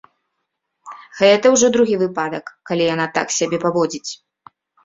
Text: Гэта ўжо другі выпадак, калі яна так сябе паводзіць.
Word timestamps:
Гэта 1.19 1.45
ўжо 1.57 1.69
другі 1.77 1.99
выпадак, 2.05 2.45
калі 2.71 2.83
яна 2.93 3.05
так 3.19 3.27
сябе 3.39 3.57
паводзіць. 3.67 4.11